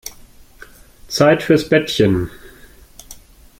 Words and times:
Zeit 1.09 1.43
fürs 1.43 1.69
Bettchen. 1.69 2.31